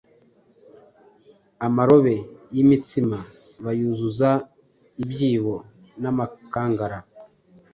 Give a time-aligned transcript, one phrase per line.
[1.67, 2.15] amarobe
[2.55, 3.19] y'imitsima
[3.63, 4.29] bayuzuza
[5.03, 5.55] ibyibo
[6.01, 6.99] n'amakangara.